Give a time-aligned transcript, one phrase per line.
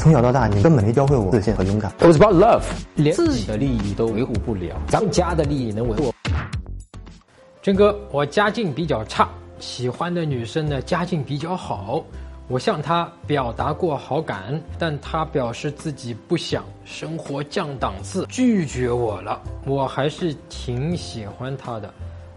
[0.00, 1.92] 从小到大，你根本没教会我自信和勇敢。
[1.98, 2.62] It was about love，
[2.94, 6.14] 连自己的利益都维护不了，咱们家的利益能维护？
[7.60, 9.28] 真哥，我家境比较差，
[9.58, 12.02] 喜欢的女生呢家境比较好，
[12.48, 19.38] 我向她表达过好感，但她表示自己不想，生活降档次，拒绝我了。
[19.66, 21.92] 我还是挺喜欢她的，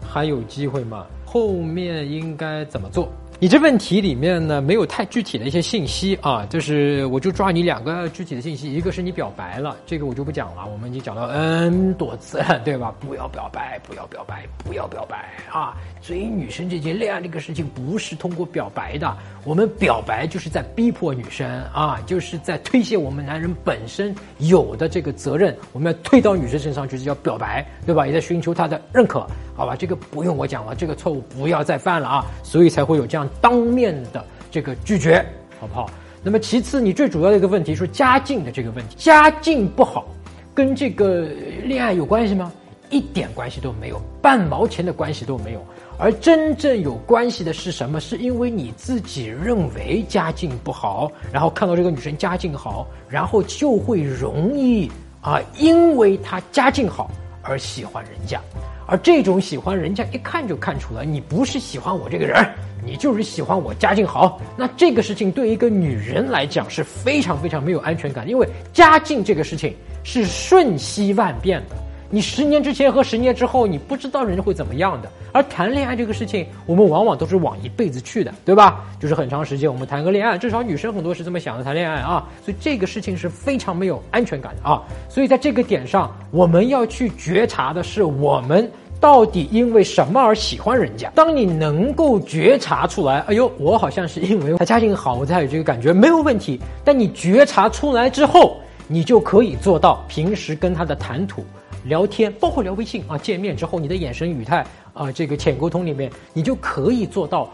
[0.06, 1.06] 还有机会吗？
[1.24, 3.08] 后面应该怎么做？
[3.40, 12.94] 你这问题里面呢，没有太具体的一些信息啊，就是我就抓你两个具体的信息，一个是你表白了，这个我就不讲了，我们已经讲到 N 多次了，对吧？
[13.00, 15.76] 不要表白，不要表白，不要表白啊！
[16.00, 28.06] 追女生这件恋爱这个事情不是通过表白的，我们表白就是在逼迫女生啊，就是在推卸我们男人本身有的这个责任，我们要推到女生身上去，是叫表白，对吧？
[28.06, 29.76] 也在寻求她的认可，好吧？
[29.76, 32.24] 这个不用我讲了，这个错误不要再犯了啊！
[32.42, 35.24] 所以才会有这样当面的这个拒绝，
[35.60, 35.88] 好不好？
[36.22, 40.06] 那么其次，你最主要的一个问题是家境的这个问题，家境不好，
[40.54, 41.28] 跟这个
[41.64, 42.52] 恋爱有关系吗？
[42.90, 45.64] 一点关系都没有，半毛钱的关系都没有。
[45.98, 48.00] 而真正有关系的是什么？
[48.00, 54.90] 是因为你自己认为家境不好，然后看到这个女生家境好，然后就会容易
[55.20, 57.10] 啊，因为她家境好
[57.42, 58.40] 而喜欢人家。
[58.86, 62.46] 而这种喜欢人家一看就看出来，你不是喜欢我这个人，
[62.84, 64.40] 你就是喜欢我家境好。
[64.56, 71.76] 那这个事情对一个女人来讲是非常非常没有安全感，因为家境这个事情是瞬息万变的。
[72.14, 75.10] 你十年之前和十年之后，你不知道人家会怎么样的。
[75.32, 78.84] 而谈恋爱这个事情，我们往往都是往一辈子去的，对吧？
[79.00, 84.80] 就是很长时间我们谈个恋爱，至少女生很多是这么想的，谈恋爱啊，所以这个事情是非常没有安全感的啊。
[85.08, 88.70] 所以在这个点上，我们要去觉察的是我们。
[89.00, 91.10] 到底因为什么而喜欢人家？
[91.14, 96.58] 当你能够觉察出来，哎呦，我好像是因为他家境好，我才有这个感觉，没有问题。
[96.82, 98.56] 但你觉察出来之后，
[98.86, 101.44] 你就可以做到平时跟他的谈吐、
[101.84, 107.50] 聊天，包括聊微信啊，见面之后你的眼神语态啊，这个浅沟通里面，你就可以做到。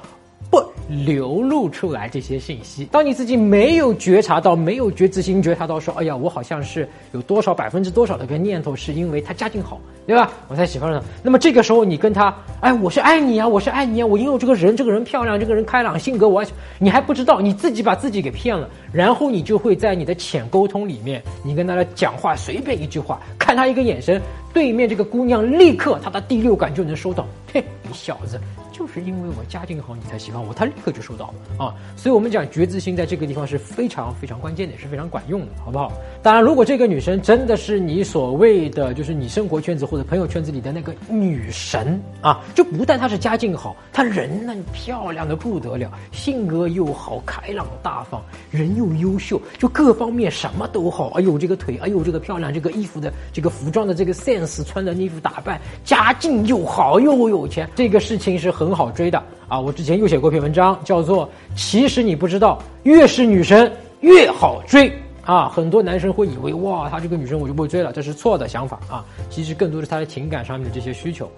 [0.91, 2.85] 流露出来这些信息。
[2.87, 10.33] 当你自己没有觉察到、没有觉知心觉察到说，哎呀，我好像是有多少百分之多少的个念头，是因为他家境好，对吧？
[10.49, 11.03] 我才喜欢上。
[11.23, 16.45] 那么这个时候你跟他，哎，我是爱你啊，我是爱你啊，我因为这个人，这个人漂亮，这个人开朗，性格我，
[16.79, 24.21] 你还不知道，你自己把自己给骗了，然后你就会在你的浅沟通里面，你跟他的讲话随便一句话，看他一个眼神，
[24.53, 28.41] 对面这个姑娘立刻她的第六感就能收到，嘿，你小子。
[28.73, 31.75] 就是因为我家境好，你才喜欢我，她立刻就收到了啊！
[31.99, 35.93] 所以我们讲觉知心在这个地方是非常非常关键的，也是非常管用的，好不好？
[36.23, 51.11] 当然，如果这个女生真的是你所谓的，就是你生活圈子或者朋友圈子里的那个女神啊，就不但她是家境好，她人呢漂亮的不得了，性格又好，开朗大方，人又优秀，就各方面什么都好。
[51.11, 58.71] 哎呦，这个腿，哎呦，这个漂亮，这个衣服的这个服装的这个 set 穿的衣服打扮，家境又好又有钱，这个事情是很。
[58.71, 59.61] 好追的啊！
[59.61, 63.71] 我之前又写过一篇文章，叫做“其实你不知道，越是女生
[64.01, 64.91] 越好追”
[65.27, 65.49] 啊！
[65.49, 69.05] 很多男生会以为哇，她这个女生我就不会追了，这是错的想法啊！
[69.29, 71.31] 其实更多是她的情感上面的这些需求。